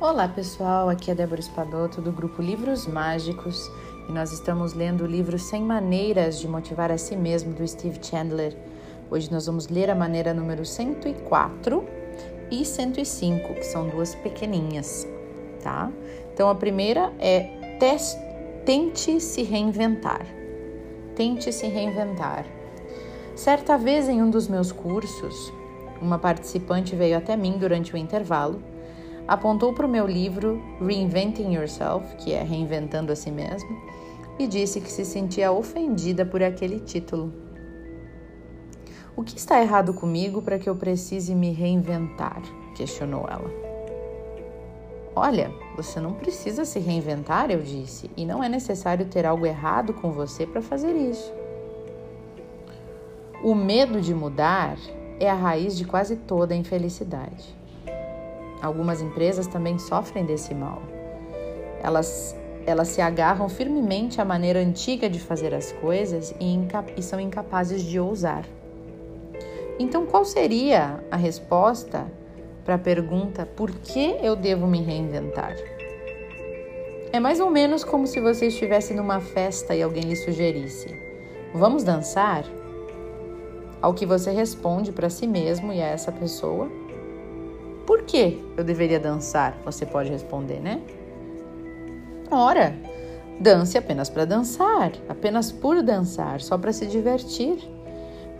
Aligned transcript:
Olá 0.00 0.28
pessoal, 0.28 0.88
aqui 0.88 1.10
é 1.10 1.14
Débora 1.14 1.40
Espadoto 1.40 2.00
do 2.00 2.12
grupo 2.12 2.40
Livros 2.40 2.86
Mágicos 2.86 3.68
e 4.08 4.12
nós 4.12 4.30
estamos 4.30 4.72
lendo 4.72 5.02
o 5.02 5.06
livro 5.08 5.36
100 5.36 5.64
Maneiras 5.64 6.38
de 6.38 6.46
Motivar 6.46 6.92
a 6.92 6.96
Si 6.96 7.16
Mesmo 7.16 7.52
do 7.52 7.66
Steve 7.66 7.98
Chandler. 8.00 8.56
Hoje 9.10 9.28
nós 9.32 9.46
vamos 9.46 9.66
ler 9.66 9.90
a 9.90 9.96
maneira 9.96 10.32
número 10.32 10.64
104 10.64 11.84
e 12.48 12.64
105, 12.64 13.54
que 13.54 13.64
são 13.64 13.88
duas 13.88 14.14
pequeninhas, 14.14 15.04
tá? 15.64 15.90
Então 16.32 16.48
a 16.48 16.54
primeira 16.54 17.12
é 17.18 17.50
tente 18.64 19.20
se 19.20 19.42
reinventar. 19.42 20.24
Tente 21.16 21.52
se 21.52 21.66
reinventar. 21.66 22.46
Certa 23.34 23.76
vez 23.76 24.08
em 24.08 24.22
um 24.22 24.30
dos 24.30 24.46
meus 24.46 24.70
cursos, 24.70 25.52
uma 26.00 26.20
participante 26.20 26.94
veio 26.94 27.18
até 27.18 27.36
mim 27.36 27.58
durante 27.58 27.92
o 27.94 27.96
intervalo 27.96 28.62
apontou 29.28 29.74
para 29.74 29.86
o 29.86 29.88
meu 29.88 30.06
livro 30.06 30.60
Reinventing 30.80 31.54
Yourself, 31.54 32.16
que 32.16 32.32
é 32.32 32.42
Reinventando 32.42 33.12
a 33.12 33.16
Si 33.16 33.30
Mesmo, 33.30 33.68
e 34.38 34.46
disse 34.46 34.80
que 34.80 34.90
se 34.90 35.04
sentia 35.04 35.52
ofendida 35.52 36.24
por 36.24 36.42
aquele 36.42 36.80
título. 36.80 37.30
O 39.14 39.22
que 39.22 39.36
está 39.36 39.60
errado 39.60 39.92
comigo 39.92 40.40
para 40.40 40.58
que 40.58 40.68
eu 40.68 40.74
precise 40.74 41.34
me 41.34 41.52
reinventar? 41.52 42.40
questionou 42.74 43.26
ela. 43.28 43.50
Olha, 45.14 45.50
você 45.76 46.00
não 46.00 46.12
precisa 46.12 46.64
se 46.64 46.78
reinventar, 46.78 47.50
eu 47.50 47.60
disse, 47.60 48.08
e 48.16 48.24
não 48.24 48.42
é 48.42 48.48
necessário 48.48 49.06
ter 49.06 49.26
algo 49.26 49.44
errado 49.44 49.92
com 49.92 50.12
você 50.12 50.46
para 50.46 50.62
fazer 50.62 50.92
isso. 50.92 51.32
O 53.42 53.54
medo 53.54 54.00
de 54.00 54.14
mudar 54.14 54.78
é 55.18 55.28
a 55.28 55.34
raiz 55.34 55.76
de 55.76 55.84
quase 55.84 56.14
toda 56.14 56.54
a 56.54 56.56
infelicidade. 56.56 57.58
Algumas 58.60 59.00
empresas 59.00 59.46
também 59.46 59.78
sofrem 59.78 60.24
desse 60.24 60.54
mal. 60.54 60.82
Elas, 61.82 62.36
elas 62.66 62.88
se 62.88 63.00
agarram 63.00 63.48
firmemente 63.48 64.20
à 64.20 64.24
maneira 64.24 64.58
antiga 64.58 65.08
de 65.08 65.20
fazer 65.20 65.54
as 65.54 65.72
coisas 65.72 66.34
e, 66.40 66.58
e 66.96 67.02
são 67.02 67.20
incapazes 67.20 67.82
de 67.82 68.00
ousar. 68.00 68.44
Então, 69.78 70.06
qual 70.06 70.24
seria 70.24 71.02
a 71.10 71.16
resposta 71.16 72.10
para 72.64 72.74
a 72.74 72.78
pergunta 72.78 73.46
por 73.46 73.70
que 73.70 74.16
eu 74.20 74.34
devo 74.34 74.66
me 74.66 74.82
reinventar? 74.82 75.54
É 77.12 77.20
mais 77.20 77.40
ou 77.40 77.48
menos 77.48 77.84
como 77.84 78.06
se 78.06 78.20
você 78.20 78.48
estivesse 78.48 78.92
numa 78.92 79.20
festa 79.20 79.74
e 79.74 79.82
alguém 79.82 80.02
lhe 80.02 80.16
sugerisse: 80.16 80.94
Vamos 81.54 81.84
dançar? 81.84 82.44
Ao 83.80 83.94
que 83.94 84.04
você 84.04 84.32
responde 84.32 84.92
para 84.92 85.08
si 85.08 85.26
mesmo 85.26 85.72
e 85.72 85.80
a 85.80 85.86
essa 85.86 86.12
pessoa: 86.12 86.68
por 87.88 88.02
que 88.02 88.38
eu 88.54 88.62
deveria 88.62 89.00
dançar? 89.00 89.56
Você 89.64 89.86
pode 89.86 90.10
responder, 90.10 90.60
né? 90.60 90.82
Ora, 92.30 92.76
dance 93.40 93.78
apenas 93.78 94.10
para 94.10 94.26
dançar, 94.26 94.92
apenas 95.08 95.50
por 95.50 95.82
dançar, 95.82 96.42
só 96.42 96.58
para 96.58 96.70
se 96.70 96.86
divertir. 96.86 97.56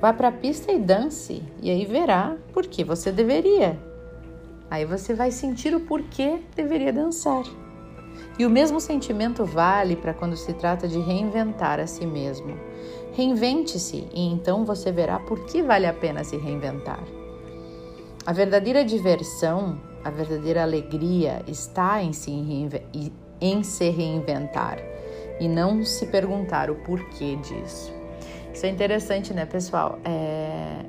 Vá 0.02 0.12
para 0.12 0.28
a 0.28 0.32
pista 0.32 0.70
e 0.70 0.78
dance, 0.78 1.42
e 1.62 1.70
aí 1.70 1.86
verá 1.86 2.36
por 2.52 2.66
que 2.66 2.84
você 2.84 3.10
deveria. 3.10 3.78
Aí 4.70 4.84
você 4.84 5.14
vai 5.14 5.30
sentir 5.30 5.74
o 5.74 5.80
porquê 5.80 6.40
deveria 6.54 6.92
dançar. 6.92 7.44
E 8.38 8.44
o 8.44 8.50
mesmo 8.50 8.78
sentimento 8.78 9.46
vale 9.46 9.96
para 9.96 10.12
quando 10.12 10.36
se 10.36 10.52
trata 10.52 10.86
de 10.86 10.98
reinventar 10.98 11.80
a 11.80 11.86
si 11.86 12.06
mesmo. 12.06 12.54
Reinvente-se 13.14 14.08
e 14.12 14.26
então 14.26 14.66
você 14.66 14.92
verá 14.92 15.18
por 15.18 15.46
que 15.46 15.62
vale 15.62 15.86
a 15.86 15.92
pena 15.94 16.22
se 16.22 16.36
reinventar. 16.36 17.02
A 18.28 18.32
verdadeira 18.34 18.84
diversão, 18.84 19.80
a 20.04 20.10
verdadeira 20.10 20.62
alegria 20.62 21.42
está 21.48 22.02
em 22.02 22.12
se, 22.12 22.30
em 23.40 23.62
se 23.62 23.88
reinventar 23.88 24.78
e 25.40 25.48
não 25.48 25.82
se 25.82 26.04
perguntar 26.08 26.70
o 26.70 26.74
porquê 26.74 27.36
disso. 27.36 27.90
Isso 28.52 28.66
é 28.66 28.68
interessante, 28.68 29.32
né, 29.32 29.46
pessoal? 29.46 29.98
É... 30.04 30.84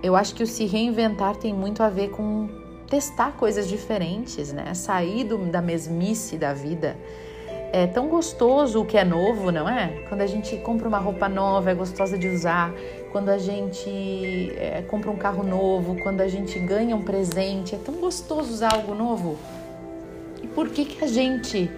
Eu 0.00 0.14
acho 0.14 0.32
que 0.36 0.44
o 0.44 0.46
se 0.46 0.64
reinventar 0.64 1.34
tem 1.34 1.52
muito 1.52 1.82
a 1.82 1.88
ver 1.88 2.10
com 2.10 2.48
testar 2.88 3.32
coisas 3.32 3.66
diferentes, 3.66 4.52
né? 4.52 4.74
Sair 4.74 5.24
do, 5.24 5.38
da 5.38 5.60
mesmice 5.60 6.38
da 6.38 6.54
vida. 6.54 6.96
É 7.72 7.88
tão 7.88 8.06
gostoso 8.06 8.82
o 8.82 8.86
que 8.86 8.96
é 8.96 9.04
novo, 9.04 9.50
não 9.50 9.68
é? 9.68 10.04
Quando 10.08 10.20
a 10.20 10.26
gente 10.28 10.56
compra 10.58 10.86
uma 10.86 10.98
roupa 10.98 11.28
nova, 11.28 11.72
é 11.72 11.74
gostosa 11.74 12.16
de 12.16 12.28
usar 12.28 12.72
quando 13.12 13.28
a 13.28 13.36
gente 13.36 13.90
é, 14.56 14.82
compra 14.88 15.10
um 15.10 15.16
carro 15.16 15.44
novo, 15.44 15.96
quando 16.02 16.22
a 16.22 16.28
gente 16.28 16.58
ganha 16.58 16.96
um 16.96 17.02
presente. 17.02 17.74
É 17.74 17.78
tão 17.78 17.94
gostoso 17.96 18.50
usar 18.50 18.72
algo 18.74 18.94
novo. 18.94 19.38
E 20.42 20.48
por 20.48 20.70
que, 20.70 20.86
que 20.86 21.04
a 21.04 21.06
gente 21.06 21.70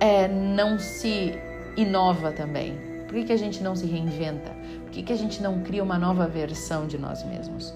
é, 0.00 0.26
não 0.26 0.78
se 0.78 1.32
inova 1.76 2.32
também? 2.32 2.76
Por 3.06 3.14
que, 3.14 3.24
que 3.24 3.32
a 3.32 3.38
gente 3.38 3.62
não 3.62 3.76
se 3.76 3.86
reinventa? 3.86 4.50
Por 4.82 4.90
que, 4.90 5.04
que 5.04 5.12
a 5.12 5.16
gente 5.16 5.40
não 5.40 5.60
cria 5.60 5.82
uma 5.82 5.96
nova 5.96 6.26
versão 6.26 6.88
de 6.88 6.98
nós 6.98 7.24
mesmos? 7.24 7.72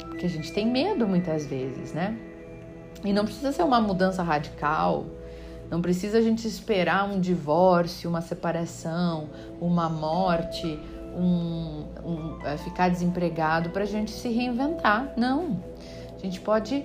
Porque 0.00 0.26
a 0.26 0.28
gente 0.28 0.52
tem 0.52 0.66
medo 0.66 1.06
muitas 1.06 1.46
vezes, 1.46 1.92
né? 1.92 2.18
E 3.04 3.12
não 3.12 3.24
precisa 3.24 3.52
ser 3.52 3.62
uma 3.62 3.80
mudança 3.80 4.22
radical. 4.22 5.06
Não 5.70 5.80
precisa 5.80 6.18
a 6.18 6.20
gente 6.20 6.46
esperar 6.46 7.08
um 7.08 7.20
divórcio, 7.20 8.10
uma 8.10 8.20
separação, 8.20 9.28
uma 9.60 9.88
morte, 9.88 10.78
um, 11.16 11.84
um 12.04 12.46
é, 12.46 12.56
ficar 12.58 12.90
desempregado 12.90 13.70
para 13.70 13.82
a 13.82 13.86
gente 13.86 14.10
se 14.10 14.28
reinventar. 14.28 15.14
Não. 15.16 15.58
A 16.14 16.18
gente 16.18 16.40
pode 16.40 16.84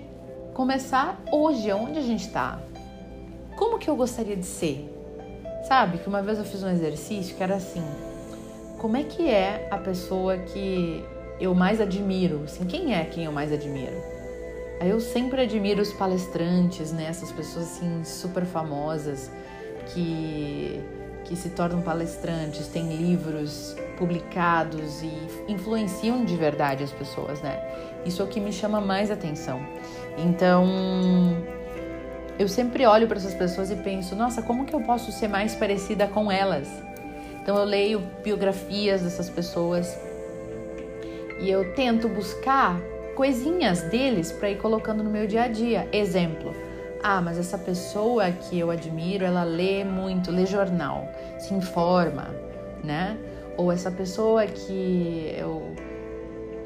começar 0.53 1.21
hoje, 1.31 1.69
aonde 1.69 1.99
a 1.99 2.01
gente 2.01 2.25
está. 2.25 2.59
Como 3.57 3.77
que 3.77 3.89
eu 3.89 3.95
gostaria 3.95 4.35
de 4.35 4.45
ser? 4.45 4.87
Sabe 5.67 5.99
que 5.99 6.07
uma 6.07 6.21
vez 6.21 6.39
eu 6.39 6.45
fiz 6.45 6.63
um 6.63 6.69
exercício 6.69 7.35
que 7.35 7.43
era 7.43 7.55
assim: 7.55 7.83
como 8.79 8.97
é 8.97 9.03
que 9.03 9.29
é 9.29 9.67
a 9.69 9.77
pessoa 9.77 10.37
que 10.37 11.03
eu 11.39 11.53
mais 11.53 11.81
admiro? 11.81 12.43
Assim, 12.45 12.65
quem 12.65 12.95
é 12.95 13.03
quem 13.03 13.25
eu 13.25 13.31
mais 13.31 13.51
admiro? 13.51 13.95
Aí 14.79 14.89
eu 14.89 14.99
sempre 14.99 15.41
admiro 15.41 15.81
os 15.81 15.93
palestrantes, 15.93 16.91
né? 16.91 17.05
Essas 17.05 17.31
pessoas 17.31 17.65
assim 17.65 18.03
super 18.03 18.45
famosas 18.45 19.29
que 19.93 20.81
que 21.25 21.35
se 21.35 21.49
tornam 21.49 21.81
palestrantes, 21.81 22.67
têm 22.67 22.97
livros 22.97 23.75
publicados 24.01 25.03
e 25.03 25.13
influenciam 25.47 26.25
de 26.25 26.35
verdade 26.35 26.83
as 26.83 26.91
pessoas, 26.91 27.39
né? 27.39 27.61
Isso 28.03 28.19
é 28.19 28.25
o 28.25 28.27
que 28.27 28.39
me 28.39 28.51
chama 28.51 28.81
mais 28.81 29.11
atenção. 29.11 29.61
Então, 30.17 30.65
eu 32.39 32.47
sempre 32.47 32.83
olho 32.87 33.07
para 33.07 33.17
essas 33.17 33.35
pessoas 33.35 33.69
e 33.69 33.75
penso, 33.75 34.15
nossa, 34.15 34.41
como 34.41 34.65
que 34.65 34.73
eu 34.73 34.81
posso 34.81 35.11
ser 35.11 35.27
mais 35.27 35.53
parecida 35.53 36.07
com 36.07 36.31
elas? 36.31 36.67
Então 37.43 37.55
eu 37.55 37.63
leio 37.63 37.99
biografias 38.23 39.03
dessas 39.03 39.29
pessoas 39.29 39.95
e 41.39 41.47
eu 41.47 41.75
tento 41.75 42.09
buscar 42.09 42.79
coisinhas 43.15 43.83
deles 43.83 44.31
para 44.31 44.49
ir 44.49 44.57
colocando 44.57 45.03
no 45.03 45.11
meu 45.11 45.27
dia 45.27 45.43
a 45.43 45.47
dia. 45.47 45.87
Exemplo, 45.91 46.55
ah, 47.03 47.21
mas 47.21 47.37
essa 47.37 47.57
pessoa 47.59 48.31
que 48.31 48.57
eu 48.57 48.71
admiro, 48.71 49.23
ela 49.23 49.43
lê 49.43 49.83
muito, 49.83 50.31
lê 50.31 50.47
jornal, 50.47 51.07
se 51.37 51.53
informa, 51.53 52.29
né? 52.83 53.15
Ou 53.57 53.71
essa 53.71 53.91
pessoa 53.91 54.45
que 54.45 55.33
eu 55.37 55.73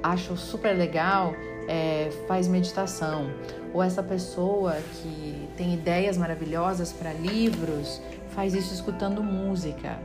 acho 0.01 0.37
super 0.37 0.73
legal 0.75 1.33
é, 1.67 2.09
faz 2.27 2.47
meditação. 2.47 3.29
Ou 3.73 3.83
essa 3.83 4.01
pessoa 4.01 4.77
que 4.93 5.49
tem 5.57 5.73
ideias 5.73 6.17
maravilhosas 6.17 6.93
para 6.93 7.11
livros 7.13 8.01
faz 8.29 8.53
isso 8.53 8.73
escutando 8.73 9.21
música. 9.23 9.99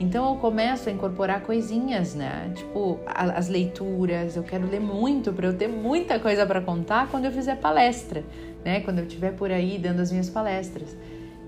Então 0.00 0.32
eu 0.34 0.40
começo 0.40 0.88
a 0.88 0.92
incorporar 0.92 1.42
coisinhas, 1.42 2.14
né? 2.14 2.50
Tipo 2.56 2.98
as 3.06 3.48
leituras. 3.48 4.34
Eu 4.34 4.42
quero 4.42 4.66
ler 4.68 4.80
muito 4.80 5.32
para 5.32 5.46
eu 5.46 5.56
ter 5.56 5.68
muita 5.68 6.18
coisa 6.18 6.44
para 6.44 6.60
contar 6.60 7.08
quando 7.08 7.26
eu 7.26 7.30
fizer 7.30 7.56
palestra 7.56 8.24
né? 8.64 8.80
Quando 8.80 8.98
eu 8.98 9.06
estiver 9.06 9.32
por 9.32 9.50
aí 9.50 9.78
dando 9.78 10.00
as 10.00 10.10
minhas 10.10 10.30
palestras. 10.30 10.96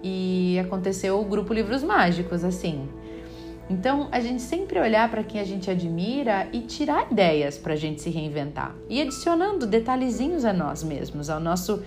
E 0.03 0.59
aconteceu 0.59 1.19
o 1.21 1.25
grupo 1.25 1.53
Livros 1.53 1.83
Mágicos, 1.83 2.45
assim. 2.45 2.89
Então, 3.69 4.09
a 4.13 4.21
gente 4.21 4.43
sempre 4.43 4.79
olhar 4.79 5.11
para 5.11 5.23
quem 5.23 5.41
a 5.41 5.45
gente 5.45 5.71
admira 5.71 6.47
e 6.53 6.61
tirar 6.61 7.11
ideias 7.11 7.57
para 7.57 7.73
a 7.73 7.77
gente 7.77 8.03
se 8.03 8.11
reinventar. 8.11 8.75
E 8.89 9.01
adicionando 9.01 9.67
detalhezinhos 9.67 10.45
a 10.45 10.53
nós 10.53 10.83
mesmos, 10.83 11.31
ao 11.31 11.41
nosso, 11.41 11.83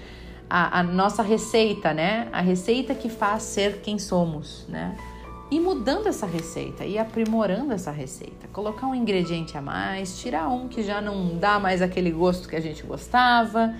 a, 0.50 0.80
a, 0.80 0.84
nossa 0.84 1.22
receita, 1.22 1.94
né? 1.94 2.30
A 2.32 2.42
receita 2.42 2.96
que 2.96 3.10
faz 3.10 3.44
ser 3.44 3.82
quem 3.82 4.00
somos, 4.00 4.66
né? 4.68 4.98
E 5.52 5.60
mudando 5.60 6.08
essa 6.08 6.26
receita 6.26 6.84
e 6.84 6.98
aprimorando 6.98 7.72
essa 7.72 7.92
receita. 7.92 8.48
Colocar 8.52 8.88
um 8.88 8.96
ingrediente 8.96 9.56
a 9.58 9.62
mais, 9.62 10.20
tirar 10.20 10.50
um 10.50 10.68
que 10.68 10.84
já 10.84 11.00
não 11.00 11.38
dá 11.38 11.60
mais 11.60 11.82
aquele 11.82 12.12
gosto 12.12 12.50
que 12.50 12.56
a 12.56 12.60
gente 12.60 12.84
gostava 12.84 13.74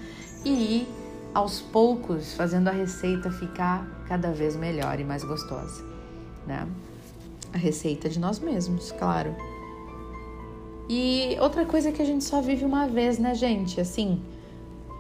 e 0.46 0.50
ir 0.50 0.88
aos 1.34 1.60
poucos 1.60 2.34
fazendo 2.36 2.68
a 2.68 2.72
receita 2.72 3.30
ficar 3.32 3.86
cada 4.08 4.32
vez 4.32 4.56
melhor 4.56 5.00
e 5.00 5.04
mais 5.04 5.24
gostosa, 5.24 5.84
né? 6.46 6.66
A 7.54 7.58
receita 7.58 8.10
de 8.10 8.20
nós 8.20 8.40
mesmos, 8.40 8.92
claro. 8.92 9.36
E 10.90 11.38
outra 11.40 11.66
coisa 11.66 11.92
que 11.92 12.02
a 12.02 12.06
gente 12.06 12.24
só 12.24 12.42
vive 12.42 12.64
uma 12.64 12.88
vez, 12.88 13.20
né, 13.20 13.36
gente? 13.36 13.80
Assim, 13.82 14.22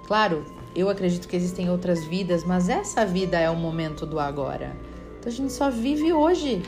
claro, 0.05 0.43
eu 0.75 0.89
acredito 0.89 1.27
que 1.27 1.35
existem 1.35 1.69
outras 1.69 2.05
vidas, 2.05 2.43
mas 2.43 2.69
essa 2.69 3.05
vida 3.05 3.39
é 3.39 3.49
o 3.49 3.55
momento 3.55 4.05
do 4.05 4.19
agora. 4.19 4.75
Então 5.19 5.31
a 5.31 5.35
gente 5.35 5.53
só 5.53 5.69
vive 5.69 6.11
hoje, 6.11 6.61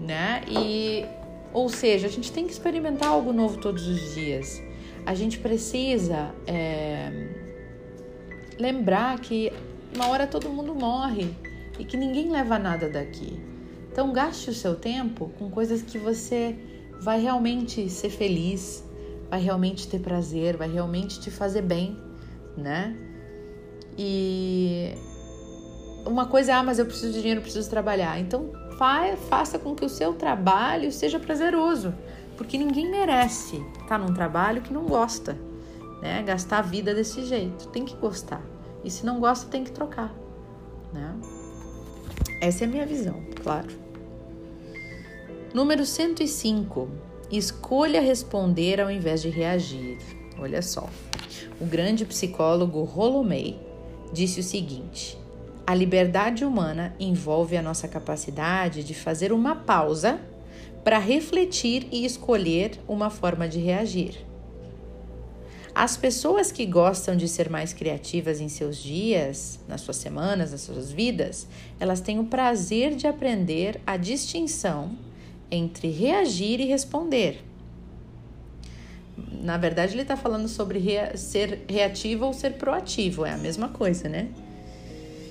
né? 0.00 0.42
E 0.48 1.04
ou 1.52 1.68
seja, 1.68 2.06
a 2.06 2.10
gente 2.10 2.30
tem 2.30 2.46
que 2.46 2.52
experimentar 2.52 3.08
algo 3.08 3.32
novo 3.32 3.58
todos 3.58 3.86
os 3.86 4.14
dias. 4.14 4.62
A 5.06 5.14
gente 5.14 5.38
precisa 5.38 6.34
é, 6.46 7.10
lembrar 8.58 9.18
que 9.20 9.52
uma 9.94 10.08
hora 10.08 10.26
todo 10.26 10.48
mundo 10.50 10.74
morre 10.74 11.28
e 11.78 11.84
que 11.84 11.96
ninguém 11.96 12.30
leva 12.30 12.58
nada 12.58 12.88
daqui. 12.88 13.40
Então 13.98 14.12
gaste 14.12 14.48
o 14.48 14.54
seu 14.54 14.76
tempo 14.76 15.28
com 15.40 15.50
coisas 15.50 15.82
que 15.82 15.98
você 15.98 16.56
vai 17.00 17.20
realmente 17.20 17.90
ser 17.90 18.10
feliz, 18.10 18.84
vai 19.28 19.40
realmente 19.40 19.88
ter 19.88 19.98
prazer, 19.98 20.56
vai 20.56 20.70
realmente 20.70 21.18
te 21.18 21.32
fazer 21.32 21.62
bem, 21.62 21.98
né? 22.56 22.96
E 23.98 24.94
uma 26.06 26.26
coisa 26.26 26.52
é, 26.52 26.54
ah, 26.54 26.62
mas 26.62 26.78
eu 26.78 26.86
preciso 26.86 27.12
de 27.12 27.18
dinheiro, 27.18 27.40
preciso 27.40 27.68
trabalhar. 27.68 28.20
Então 28.20 28.52
faça 29.28 29.58
com 29.58 29.74
que 29.74 29.84
o 29.84 29.88
seu 29.88 30.12
trabalho 30.12 30.92
seja 30.92 31.18
prazeroso, 31.18 31.92
porque 32.36 32.56
ninguém 32.56 32.88
merece 32.88 33.60
estar 33.80 33.98
num 33.98 34.14
trabalho 34.14 34.62
que 34.62 34.72
não 34.72 34.86
gosta, 34.86 35.36
né? 36.00 36.22
Gastar 36.22 36.58
a 36.58 36.62
vida 36.62 36.94
desse 36.94 37.24
jeito, 37.24 37.66
tem 37.70 37.84
que 37.84 37.96
gostar. 37.96 38.42
E 38.84 38.92
se 38.92 39.04
não 39.04 39.18
gosta, 39.18 39.50
tem 39.50 39.64
que 39.64 39.72
trocar, 39.72 40.14
né? 40.92 41.16
Essa 42.40 42.62
é 42.62 42.68
a 42.68 42.70
minha 42.70 42.86
visão, 42.86 43.20
claro. 43.42 43.87
Número 45.54 45.86
105. 45.86 46.90
Escolha 47.32 48.02
responder 48.02 48.82
ao 48.82 48.90
invés 48.90 49.22
de 49.22 49.30
reagir. 49.30 49.96
Olha 50.38 50.60
só. 50.60 50.86
O 51.58 51.64
grande 51.64 52.04
psicólogo 52.04 52.82
Rolomei 52.82 53.58
disse 54.12 54.40
o 54.40 54.42
seguinte: 54.42 55.16
a 55.66 55.74
liberdade 55.74 56.44
humana 56.44 56.94
envolve 57.00 57.56
a 57.56 57.62
nossa 57.62 57.88
capacidade 57.88 58.84
de 58.84 58.92
fazer 58.92 59.32
uma 59.32 59.56
pausa 59.56 60.20
para 60.84 60.98
refletir 60.98 61.88
e 61.90 62.04
escolher 62.04 62.78
uma 62.86 63.08
forma 63.08 63.48
de 63.48 63.58
reagir. 63.58 64.26
As 65.74 65.96
pessoas 65.96 66.52
que 66.52 66.66
gostam 66.66 67.16
de 67.16 67.26
ser 67.26 67.48
mais 67.48 67.72
criativas 67.72 68.38
em 68.42 68.50
seus 68.50 68.76
dias, 68.76 69.58
nas 69.66 69.80
suas 69.80 69.96
semanas, 69.96 70.52
nas 70.52 70.60
suas 70.60 70.92
vidas, 70.92 71.46
elas 71.80 72.02
têm 72.02 72.18
o 72.18 72.24
prazer 72.24 72.94
de 72.94 73.06
aprender 73.06 73.80
a 73.86 73.96
distinção 73.96 75.07
entre 75.50 75.90
reagir 75.90 76.60
e 76.60 76.66
responder. 76.66 77.44
Na 79.42 79.56
verdade, 79.56 79.94
ele 79.94 80.02
está 80.02 80.16
falando 80.16 80.48
sobre 80.48 80.78
rea 80.78 81.16
ser 81.16 81.64
reativo 81.68 82.26
ou 82.26 82.32
ser 82.32 82.54
proativo, 82.54 83.24
é 83.24 83.32
a 83.32 83.38
mesma 83.38 83.68
coisa, 83.68 84.08
né? 84.08 84.28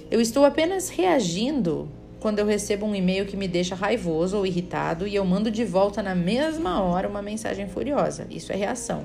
Eu 0.10 0.22
estou 0.22 0.46
apenas 0.46 0.90
reagindo 0.90 1.90
quando 2.20 2.40
eu 2.40 2.46
recebo 2.46 2.86
um 2.86 2.96
e-mail 2.96 3.26
que 3.26 3.38
me 3.38 3.48
deixa 3.48 3.76
raivoso 3.76 4.38
ou 4.38 4.46
irritado 4.46 5.08
e 5.08 5.16
eu 5.16 5.24
mando 5.26 5.52
de 5.52 5.64
volta 5.64 6.02
na 6.02 6.16
mesma 6.16 6.82
hora 6.82 7.08
uma 7.08 7.22
mensagem 7.22 7.68
furiosa. 7.68 8.26
Isso 8.30 8.52
é 8.52 8.56
reação. 8.56 9.04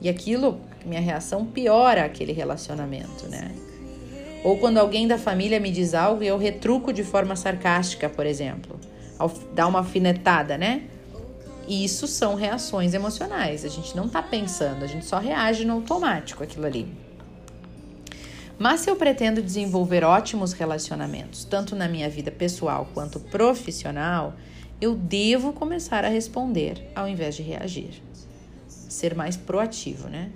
E 0.00 0.08
aquilo, 0.08 0.60
minha 0.84 1.00
reação 1.00 1.46
piora 1.46 2.04
aquele 2.04 2.32
relacionamento, 2.32 3.26
né? 3.28 3.50
Ou 4.44 4.58
quando 4.58 4.78
alguém 4.78 5.08
da 5.08 5.18
família 5.18 5.58
me 5.58 5.70
diz 5.70 5.94
algo 5.94 6.22
e 6.22 6.26
eu 6.26 6.38
retruco 6.38 6.92
de 6.92 7.02
forma 7.02 7.34
sarcástica, 7.34 8.08
por 8.08 8.26
exemplo, 8.26 8.75
dar 9.52 9.66
uma 9.66 9.80
afinetada, 9.80 10.56
né? 10.58 10.84
Isso 11.68 12.06
são 12.06 12.34
reações 12.34 12.94
emocionais. 12.94 13.64
A 13.64 13.68
gente 13.68 13.96
não 13.96 14.08
tá 14.08 14.22
pensando, 14.22 14.84
a 14.84 14.86
gente 14.86 15.04
só 15.04 15.18
reage 15.18 15.64
no 15.64 15.74
automático 15.74 16.42
aquilo 16.42 16.66
ali. 16.66 16.88
Mas 18.58 18.80
se 18.80 18.90
eu 18.90 18.96
pretendo 18.96 19.42
desenvolver 19.42 20.02
ótimos 20.02 20.52
relacionamentos, 20.52 21.44
tanto 21.44 21.76
na 21.76 21.88
minha 21.88 22.08
vida 22.08 22.30
pessoal 22.30 22.88
quanto 22.94 23.20
profissional, 23.20 24.34
eu 24.80 24.94
devo 24.94 25.52
começar 25.52 26.04
a 26.04 26.08
responder 26.08 26.90
ao 26.94 27.08
invés 27.08 27.34
de 27.34 27.42
reagir. 27.42 28.02
Ser 28.68 29.14
mais 29.14 29.36
proativo, 29.36 30.08
né? 30.08 30.30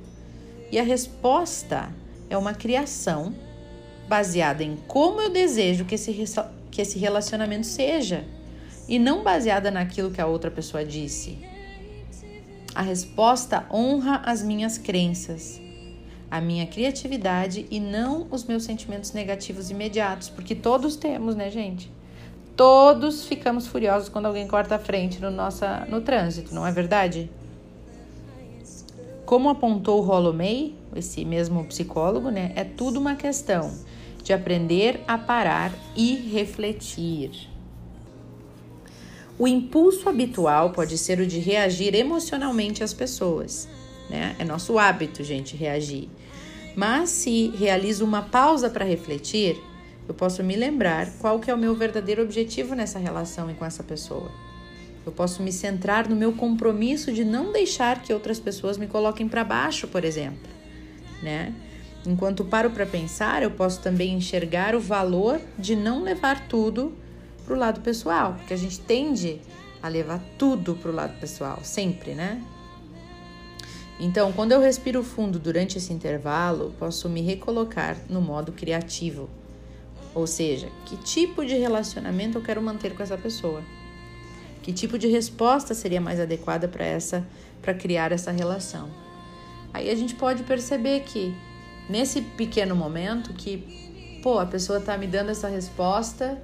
E 0.71 0.79
a 0.79 0.83
resposta 0.83 1.91
é 2.29 2.37
uma 2.37 2.53
criação 2.53 3.35
baseada 4.09 4.63
em 4.63 4.77
como 4.87 5.21
eu 5.21 5.31
desejo 5.31 5.85
que 5.85 5.95
esse, 5.95 6.13
que 6.71 6.83
esse 6.83 6.99
relacionamento 6.99 7.67
seja 7.67 8.25
e 8.91 8.99
não 8.99 9.23
baseada 9.23 9.71
naquilo 9.71 10.11
que 10.11 10.21
a 10.21 10.27
outra 10.27 10.51
pessoa 10.51 10.85
disse. 10.85 11.39
A 12.75 12.83
resposta 12.83 13.65
honra 13.73 14.21
as 14.27 14.43
minhas 14.43 14.77
crenças 14.77 15.61
a 16.31 16.41
minha 16.41 16.67
criatividade 16.67 17.67
e 17.71 17.81
não 17.81 18.29
os 18.31 18.45
meus 18.45 18.63
sentimentos 18.63 19.13
negativos 19.13 19.71
imediatos, 19.71 20.29
porque 20.29 20.55
todos 20.55 20.95
temos, 20.95 21.35
né, 21.35 21.51
gente? 21.51 21.91
Todos 22.57 23.25
ficamos 23.25 23.67
furiosos 23.67 24.09
quando 24.09 24.27
alguém 24.27 24.47
corta 24.47 24.77
a 24.77 24.79
frente 24.79 25.21
no, 25.21 25.31
nossa, 25.31 25.87
no 25.89 26.01
trânsito, 26.01 26.55
não 26.55 26.67
é 26.67 26.71
verdade? 26.71 27.29
Como 29.25 29.49
apontou 29.49 30.01
Rollo 30.03 30.33
May, 30.33 30.75
esse 30.95 31.25
mesmo 31.25 31.65
psicólogo, 31.65 32.31
né, 32.31 32.53
é 32.55 32.63
tudo 32.63 33.01
uma 33.01 33.17
questão 33.17 33.73
de 34.23 34.33
aprender 34.33 35.01
a 35.09 35.17
parar 35.19 35.73
e 35.97 36.15
refletir. 36.15 37.49
O 39.41 39.49
impulso 39.49 40.07
habitual 40.07 40.69
pode 40.69 40.99
ser 40.99 41.19
o 41.19 41.27
de 41.27 41.39
reagir 41.39 41.95
emocionalmente 41.95 42.85
às 42.85 42.93
pessoas, 42.93 43.67
né? 44.11 44.37
É 44.39 44.45
nosso 44.45 44.79
hábito, 44.79 45.25
gente, 45.25 45.57
reagir. 45.57 46.11
Mas 46.77 47.09
se 47.09 47.49
realizo 47.57 48.05
uma 48.05 48.21
pausa 48.21 48.69
para 48.69 48.85
refletir, 48.85 49.59
eu 50.07 50.13
posso 50.13 50.45
me 50.45 50.55
lembrar 50.57 51.11
qual 51.21 51.41
que 51.41 51.51
é 51.51 51.55
o 51.55 51.57
meu 51.57 51.75
verdadeiro 51.75 52.23
objetivo 52.23 52.75
nessa 52.75 52.99
relação 52.99 53.51
e 53.51 53.55
com 53.55 53.65
essa 53.65 53.83
pessoa. 53.83 54.31
Eu 55.07 55.13
posso 55.13 55.43
me 55.43 55.51
centrar 55.51 56.07
no 56.07 56.15
meu 56.15 56.35
compromisso 56.35 57.11
de 57.11 57.25
não 57.25 57.51
deixar 57.51 58.03
que 58.03 58.13
outras 58.13 58.39
pessoas 58.39 58.77
me 58.77 58.89
coloquem 58.89 59.27
para 59.27 59.43
baixo, 59.43 59.89
por 59.89 60.05
exemplo, 60.05 60.51
né? 61.23 61.55
Enquanto 62.07 62.45
paro 62.45 62.69
para 62.73 62.85
pensar, 62.85 63.43
eu 63.43 63.53
posso 63.53 63.81
também 63.81 64.13
enxergar 64.13 64.75
o 64.75 64.81
valor 64.81 65.41
de 65.59 65.75
não 65.75 66.03
levar 66.03 66.47
tudo 66.47 66.93
para 67.51 67.57
o 67.57 67.59
lado 67.59 67.81
pessoal, 67.81 68.35
porque 68.35 68.55
a 68.55 68.57
gente 68.57 68.79
tende 68.79 69.41
a 69.83 69.89
levar 69.89 70.23
tudo 70.39 70.77
para 70.77 70.89
o 70.89 70.95
lado 70.95 71.19
pessoal, 71.19 71.59
sempre, 71.65 72.15
né? 72.15 72.41
Então, 73.99 74.33
quando 74.33 74.53
eu 74.53 74.61
respiro 74.61 75.03
fundo 75.03 75.37
durante 75.37 75.77
esse 75.77 75.93
intervalo, 75.93 76.73
posso 76.79 77.09
me 77.09 77.21
recolocar 77.21 77.97
no 78.09 78.21
modo 78.21 78.53
criativo. 78.53 79.29
Ou 80.15 80.29
seja, 80.29 80.69
que 80.87 80.97
tipo 80.99 81.45
de 81.45 81.57
relacionamento 81.57 82.39
eu 82.39 82.43
quero 82.43 82.63
manter 82.63 82.95
com 82.95 83.03
essa 83.03 83.19
pessoa? 83.19 83.63
Que 84.63 84.73
tipo 84.73 84.97
de 84.97 85.09
resposta 85.09 85.75
seria 85.75 86.01
mais 86.01 86.21
adequada 86.21 86.69
para 86.69 86.85
essa 86.85 87.27
para 87.61 87.75
criar 87.75 88.13
essa 88.13 88.31
relação? 88.31 88.89
Aí 89.75 89.91
a 89.91 89.95
gente 89.97 90.15
pode 90.15 90.45
perceber 90.45 91.01
que 91.01 91.35
nesse 91.89 92.23
pequeno 92.23 92.77
momento 92.77 93.35
que 93.35 94.21
pô, 94.23 94.39
a 94.39 94.47
pessoa 94.47 94.79
está 94.79 94.97
me 94.97 95.09
dando 95.09 95.31
essa 95.31 95.49
resposta, 95.49 96.41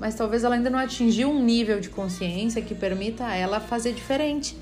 mas 0.00 0.14
talvez 0.14 0.42
ela 0.42 0.56
ainda 0.56 0.70
não 0.70 0.78
atingiu 0.78 1.30
um 1.30 1.42
nível 1.42 1.78
de 1.78 1.90
consciência 1.90 2.60
que 2.60 2.74
permita 2.74 3.32
ela 3.34 3.60
fazer 3.60 3.92
diferente 3.92 4.56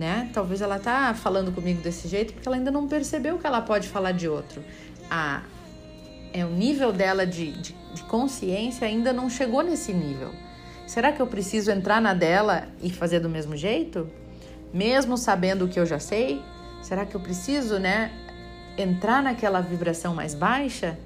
né? 0.00 0.30
Talvez 0.32 0.62
ela 0.62 0.78
tá 0.78 1.12
falando 1.12 1.52
comigo 1.52 1.82
desse 1.82 2.08
jeito 2.08 2.32
porque 2.32 2.48
ela 2.48 2.56
ainda 2.56 2.70
não 2.70 2.88
percebeu 2.88 3.38
que 3.38 3.46
ela 3.46 3.60
pode 3.60 3.86
falar 3.86 4.12
de 4.12 4.26
outro. 4.26 4.64
A, 5.10 5.42
é 6.32 6.42
o 6.42 6.48
nível 6.48 6.90
dela 6.90 7.26
de, 7.26 7.52
de, 7.52 7.74
de 7.92 8.02
consciência 8.04 8.86
ainda 8.86 9.12
não 9.12 9.28
chegou 9.28 9.62
nesse 9.62 9.92
nível. 9.92 10.30
Será 10.86 11.12
que 11.12 11.20
eu 11.20 11.26
preciso 11.26 11.70
entrar 11.70 12.00
na 12.00 12.14
dela 12.14 12.66
e 12.82 12.90
fazer 12.90 13.20
do 13.20 13.28
mesmo 13.28 13.54
jeito? 13.54 14.08
Mesmo 14.72 15.18
sabendo 15.18 15.66
o 15.66 15.68
que 15.68 15.78
eu 15.78 15.84
já 15.84 15.98
sei? 15.98 16.42
Será 16.80 17.04
que 17.04 17.14
eu 17.14 17.20
preciso, 17.20 17.78
né, 17.78 18.10
entrar 18.78 19.22
naquela 19.22 19.60
vibração 19.60 20.14
mais 20.14 20.34
baixa 20.34 20.98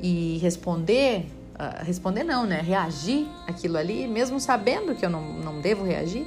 e 0.00 0.38
responder? 0.38 1.26
Uh, 1.58 1.84
responder 1.84 2.22
não, 2.22 2.46
né? 2.46 2.60
Reagir 2.60 3.26
aquilo 3.46 3.76
ali, 3.76 4.06
mesmo 4.06 4.38
sabendo 4.38 4.94
que 4.94 5.04
eu 5.04 5.10
não, 5.10 5.32
não 5.34 5.60
devo 5.60 5.84
reagir? 5.84 6.26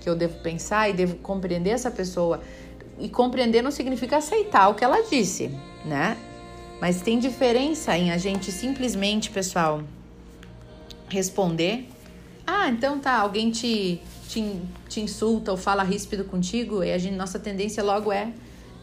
que 0.00 0.08
eu 0.08 0.16
devo 0.16 0.38
pensar 0.38 0.88
e 0.88 0.92
devo 0.92 1.16
compreender 1.16 1.70
essa 1.70 1.90
pessoa. 1.90 2.40
E 2.98 3.08
compreender 3.08 3.62
não 3.62 3.70
significa 3.70 4.16
aceitar 4.16 4.68
o 4.68 4.74
que 4.74 4.82
ela 4.82 5.02
disse, 5.02 5.50
né? 5.84 6.16
Mas 6.80 7.00
tem 7.00 7.18
diferença 7.18 7.96
em 7.96 8.10
a 8.10 8.18
gente 8.18 8.50
simplesmente, 8.50 9.30
pessoal, 9.30 9.82
responder. 11.08 11.88
Ah, 12.46 12.68
então 12.68 12.98
tá, 12.98 13.18
alguém 13.18 13.50
te, 13.50 14.00
te, 14.28 14.60
te 14.88 15.00
insulta 15.00 15.50
ou 15.50 15.56
fala 15.56 15.82
ríspido 15.82 16.24
contigo, 16.24 16.82
e 16.82 16.92
a 16.92 16.98
gente, 16.98 17.14
nossa 17.14 17.38
tendência 17.38 17.82
logo 17.82 18.12
é 18.12 18.32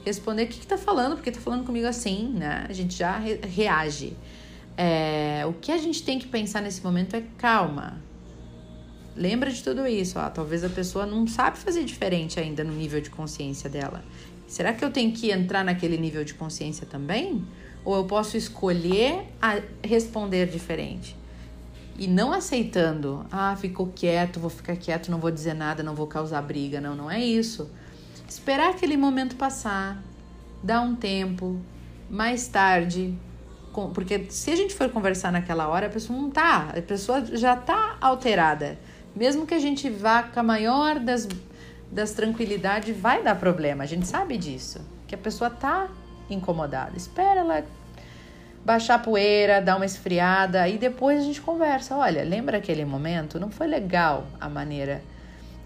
responder 0.06 0.44
o 0.44 0.48
que, 0.48 0.60
que 0.60 0.68
tá 0.68 0.78
falando, 0.78 1.16
porque 1.16 1.32
tá 1.32 1.40
falando 1.40 1.66
comigo 1.66 1.88
assim, 1.88 2.30
né? 2.36 2.66
A 2.70 2.74
gente 2.74 2.96
já 2.96 3.18
re, 3.18 3.40
reage. 3.44 4.16
É, 4.78 5.44
o 5.48 5.54
que 5.54 5.72
a 5.72 5.78
gente 5.78 6.04
tem 6.04 6.20
que 6.20 6.28
pensar 6.28 6.62
nesse 6.62 6.84
momento 6.84 7.16
é 7.16 7.24
calma. 7.38 8.02
Lembra 9.16 9.50
de 9.50 9.64
tudo 9.64 9.88
isso, 9.88 10.20
ó. 10.20 10.30
Talvez 10.30 10.64
a 10.64 10.70
pessoa 10.70 11.06
não 11.06 11.26
sabe 11.28 11.58
fazer 11.58 11.84
diferente 11.86 12.40
ainda 12.40 12.64
no 12.64 12.74
nível 12.74 13.00
de 13.00 13.10
consciência 13.10 13.70
dela. 13.70 14.04
Será 14.48 14.74
que 14.74 14.84
eu 14.84 14.92
tenho 14.92 15.12
que 15.12 15.32
entrar 15.32 15.64
naquele 15.64 15.98
nível 15.98 16.24
de 16.26 16.34
consciência 16.34 16.86
também? 16.86 17.44
ou 17.86 17.96
eu 17.96 18.04
posso 18.06 18.36
escolher 18.36 19.28
responder 19.84 20.48
diferente. 20.48 21.16
E 21.98 22.08
não 22.08 22.34
aceitando, 22.34 23.26
ah, 23.32 23.56
ficou 23.56 23.88
quieto, 23.96 24.40
vou 24.40 24.50
ficar 24.50 24.76
quieto, 24.76 25.10
não 25.10 25.20
vou 25.20 25.32
dizer 25.32 25.54
nada, 25.54 25.82
não 25.82 25.96
vou 25.96 26.08
causar 26.08 26.42
briga. 26.42 26.82
Não, 26.82 26.96
não 26.96 27.10
é 27.10 27.24
isso. 27.24 27.70
Esperar 28.28 28.72
aquele 28.72 28.98
momento 28.98 29.38
passar, 29.38 30.04
dar 30.62 30.82
um 30.82 30.96
tempo, 30.96 31.58
mais 32.10 32.48
tarde, 32.48 33.16
porque 33.94 34.28
se 34.30 34.52
a 34.52 34.56
gente 34.56 34.74
for 34.74 34.90
conversar 34.90 35.32
naquela 35.32 35.68
hora, 35.68 35.88
a 35.88 35.90
pessoa 35.90 36.18
não 36.18 36.30
tá, 36.30 36.74
a 36.76 36.82
pessoa 36.82 37.26
já 37.26 37.56
tá 37.56 37.98
alterada. 38.00 38.78
Mesmo 39.16 39.46
que 39.46 39.54
a 39.54 39.60
gente 39.60 39.90
vá 39.90 40.24
com 40.24 40.40
a 40.40 40.44
maior 40.44 41.00
das, 41.00 41.28
das 41.92 42.12
tranquilidades, 42.12 42.98
vai 42.98 43.22
dar 43.22 43.36
problema, 43.36 43.84
a 43.84 43.88
gente 43.88 44.08
sabe 44.08 44.38
disso. 44.38 44.80
Que 45.08 45.16
a 45.16 45.18
pessoa 45.18 45.50
tá 45.50 45.88
incomodada. 46.30 46.98
Espera 46.98 47.42
ela 47.42 47.64
baixar 48.64 48.96
a 48.96 49.00
poeira, 49.00 49.62
dar 49.62 49.76
uma 49.76 49.86
esfriada 49.86 50.68
e 50.68 50.78
depois 50.78 51.20
a 51.20 51.24
gente 51.24 51.40
conversa. 51.40 51.96
Olha, 51.96 52.24
lembra 52.24 52.58
aquele 52.58 52.84
momento? 52.84 53.40
Não 53.40 53.52
foi 53.52 53.68
legal 53.68 54.26
a 54.42 54.50
maneira. 54.50 55.04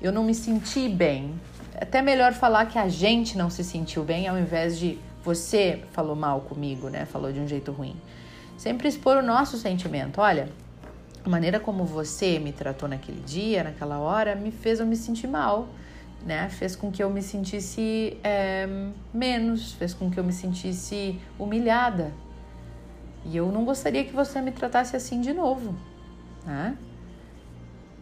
Eu 0.02 0.12
não 0.12 0.24
me 0.24 0.36
senti 0.36 0.90
bem. 0.90 1.34
É 1.74 1.84
até 1.84 2.02
melhor 2.02 2.34
falar 2.34 2.66
que 2.66 2.78
a 2.78 2.90
gente 2.90 3.38
não 3.38 3.50
se 3.50 3.64
sentiu 3.64 4.04
bem 4.04 4.28
ao 4.28 4.38
invés 4.38 4.78
de 4.78 5.00
você 5.24 5.84
falou 5.92 6.16
mal 6.16 6.42
comigo, 6.42 6.90
né? 6.90 7.06
Falou 7.06 7.32
de 7.32 7.40
um 7.40 7.48
jeito 7.48 7.72
ruim. 7.72 7.96
Sempre 8.58 8.88
expor 8.88 9.18
o 9.18 9.22
nosso 9.22 9.58
sentimento. 9.58 10.20
Olha, 10.20 10.50
a 11.24 11.30
maneira 11.30 11.60
como 11.60 11.86
você 11.86 12.40
me 12.40 12.52
tratou 12.52 12.90
naquele 12.90 13.22
dia, 13.22 13.64
naquela 13.64 14.00
hora, 14.00 14.36
me 14.36 14.52
fez 14.52 14.80
eu 14.80 14.86
me 14.86 14.96
sentir 14.96 15.28
mal 15.28 15.68
né? 16.26 16.50
Fez 16.50 16.76
com 16.76 16.92
que 16.92 17.02
eu 17.02 17.10
me 17.10 17.22
sentisse 17.22 18.18
é, 18.24 18.68
menos, 19.14 19.74
fez 19.74 19.94
com 19.94 20.10
que 20.10 20.20
eu 20.20 20.24
me 20.24 20.34
sentisse 20.34 21.20
humilhada. 21.38 22.12
E 23.26 23.36
eu 23.36 23.52
não 23.52 23.66
gostaria 23.66 24.04
que 24.04 24.14
você 24.14 24.42
me 24.42 24.52
tratasse 24.52 24.96
assim 24.96 25.22
de 25.22 25.34
novo, 25.34 25.76
né? 26.46 26.78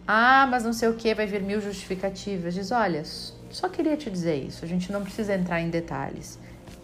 Ah, 0.07 0.47
mas 0.49 0.63
não 0.63 0.71
sei 0.71 0.87
o 0.87 0.93
que, 0.93 1.13
vai 1.13 1.25
vir 1.25 1.41
mil 1.41 1.59
justificativas. 1.59 2.53
Diz, 2.53 2.71
olha, 2.71 3.03
só 3.49 3.67
queria 3.67 3.97
te 3.97 4.09
dizer 4.09 4.35
isso, 4.35 4.63
a 4.63 4.67
gente 4.67 4.91
não 4.91 5.03
precisa 5.03 5.35
entrar 5.35 5.59
em 5.59 5.69
detalhes. 5.69 6.39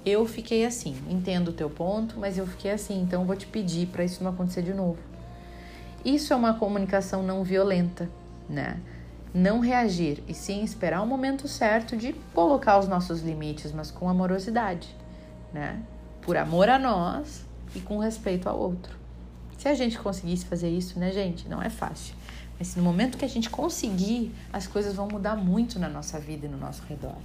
Eu 0.06 0.26
fiquei 0.26 0.66
assim, 0.66 0.96
entendo 1.10 1.50
o 1.50 1.54
teu 1.54 1.70
ponto, 1.70 2.20
mas 2.20 2.38
eu 2.38 2.46
fiquei 2.46 2.72
assim, 2.72 3.02
então 3.02 3.26
vou 3.26 3.36
te 3.36 3.48
pedir 3.48 3.88
para 3.88 4.04
isso 4.04 4.24
não 4.24 4.32
acontecer 4.32 4.62
de 4.62 4.74
novo. 4.74 5.00
Isso 6.04 6.34
é 6.34 6.36
uma 6.36 6.56
comunicação 6.56 7.24
não 7.24 7.44
violenta, 7.44 8.10
né? 8.50 8.80
não 9.34 9.60
reagir 9.60 10.24
e 10.28 10.34
sim 10.34 10.64
esperar 10.64 11.02
o 11.02 11.08
momento 11.08 11.48
certo 11.48 11.98
de 11.98 12.14
colocar 12.34 12.78
os 12.78 12.88
nossos 12.88 13.22
limites, 13.22 13.72
mas 13.72 13.90
com 13.90 14.08
amorosidade, 14.08 14.88
né? 15.52 15.82
Por 16.22 16.38
amor 16.38 16.70
a 16.70 16.78
nós 16.78 17.44
e 17.76 17.80
com 17.80 17.98
respeito 17.98 18.48
ao 18.48 18.60
outro. 18.60 18.96
Se 19.58 19.68
a 19.68 19.74
gente 19.74 19.98
conseguisse 19.98 20.46
fazer 20.46 20.70
isso, 20.70 21.00
né, 21.00 21.12
gente? 21.12 21.50
Não 21.50 21.62
é 21.62 21.70
fácil. 21.70 22.16
Mas 22.60 22.76
no 22.76 22.84
momento 22.84 23.18
que 23.18 23.26
a 23.26 23.30
gente 23.30 23.50
conseguir, 23.50 24.32
as 24.52 24.68
coisas 24.68 24.94
vão 24.94 25.08
mudar 25.08 25.36
muito 25.36 25.80
na 25.80 25.90
nossa 25.90 26.20
vida 26.20 26.46
e 26.46 26.50
no 26.50 26.58
nosso 26.58 26.84
redor. 26.84 27.18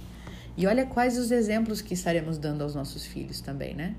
E 0.59 0.67
olha 0.67 0.85
quais 0.85 1.17
os 1.17 1.31
exemplos 1.31 1.81
que 1.81 1.93
estaremos 1.93 2.37
dando 2.37 2.63
aos 2.63 2.75
nossos 2.75 3.05
filhos 3.05 3.39
também, 3.39 3.73
né? 3.73 3.95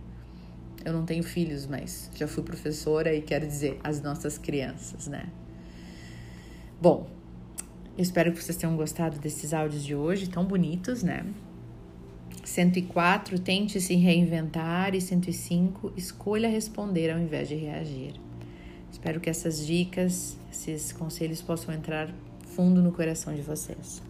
Eu 0.85 0.93
não 0.93 1.07
tenho 1.07 1.23
filhos, 1.23 1.65
mas 1.65 2.11
já 2.15 2.29
fui 2.29 2.43
professora 2.43 3.15
e 3.15 3.23
quero 3.23 3.47
dizer 3.47 3.81
as 3.83 4.03
nossas 4.03 4.37
crianças, 4.37 5.07
né? 5.07 5.31
Bom, 6.79 7.09
espero 7.97 8.31
que 8.31 8.45
vocês 8.45 8.59
tenham 8.59 8.77
gostado 8.77 9.19
desses 9.19 9.55
áudios 9.55 9.83
de 9.83 9.95
hoje, 9.95 10.29
tão 10.29 10.45
bonitos, 10.45 11.03
né? 11.03 11.25
104, 12.45 13.39
tente 13.39 13.81
se 13.81 13.95
reinventar. 13.95 14.95
E 14.95 15.01
105, 15.01 15.95
escolha 15.97 16.47
responder 16.47 17.11
ao 17.11 17.19
invés 17.19 17.49
de 17.49 17.55
reagir. 17.55 18.13
Espero 18.93 19.19
que 19.19 19.31
essas 19.31 19.65
dicas, 19.67 20.37
esses 20.53 20.93
conselhos 20.93 21.41
possam 21.41 21.75
entrar 21.75 22.15
fundo 22.55 22.83
no 22.83 22.93
coração 22.93 23.35
de 23.35 23.41
vocês. 23.41 24.10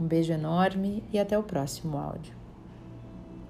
Um 0.00 0.06
beijo 0.06 0.32
enorme 0.32 1.04
e 1.12 1.18
até 1.18 1.38
o 1.38 1.42
próximo 1.42 1.96
áudio. 1.96 2.33